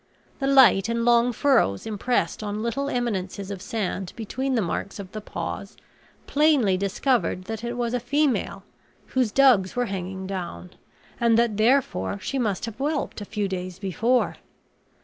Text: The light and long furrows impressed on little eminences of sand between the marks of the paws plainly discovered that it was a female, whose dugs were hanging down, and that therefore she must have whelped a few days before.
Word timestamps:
The 0.39 0.47
light 0.47 0.89
and 0.89 1.05
long 1.05 1.31
furrows 1.31 1.85
impressed 1.85 2.41
on 2.41 2.63
little 2.63 2.89
eminences 2.89 3.51
of 3.51 3.61
sand 3.61 4.13
between 4.15 4.55
the 4.55 4.61
marks 4.63 4.97
of 4.97 5.11
the 5.11 5.21
paws 5.21 5.77
plainly 6.25 6.75
discovered 6.75 7.43
that 7.43 7.63
it 7.63 7.77
was 7.77 7.93
a 7.93 7.99
female, 7.99 8.63
whose 9.09 9.31
dugs 9.31 9.75
were 9.75 9.85
hanging 9.85 10.25
down, 10.25 10.71
and 11.19 11.37
that 11.37 11.57
therefore 11.57 12.17
she 12.19 12.39
must 12.39 12.65
have 12.65 12.79
whelped 12.79 13.21
a 13.21 13.25
few 13.25 13.47
days 13.47 13.77
before. 13.77 14.37